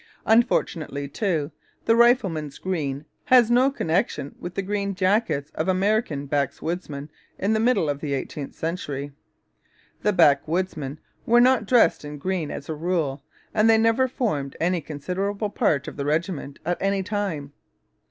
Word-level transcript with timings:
Unfortunately, 0.25 1.07
too, 1.07 1.51
the 1.85 1.95
rifleman's 1.95 2.57
green 2.57 3.05
has 3.25 3.51
no 3.51 3.69
connection 3.69 4.33
with 4.39 4.55
the 4.55 4.63
'green 4.63 4.95
jackets 4.95 5.51
of 5.53 5.67
American 5.67 6.25
backwoodsmen 6.25 7.11
in 7.37 7.53
the 7.53 7.59
middle 7.59 7.87
of 7.87 7.99
the 8.01 8.15
eighteenth 8.15 8.55
century.' 8.55 9.11
The 10.01 10.11
backwoodsmen 10.11 10.97
were 11.27 11.39
not 11.39 11.67
dressed 11.67 12.03
in 12.03 12.17
green 12.17 12.49
as 12.49 12.67
a 12.67 12.73
rule, 12.73 13.21
and 13.53 13.69
they 13.69 13.77
never 13.77 14.07
formed 14.07 14.57
any 14.59 14.81
considerable 14.81 15.51
part 15.51 15.87
of 15.87 15.97
the 15.97 16.05
regiment 16.05 16.57
at 16.65 16.81
any 16.81 17.03
time. 17.03 17.53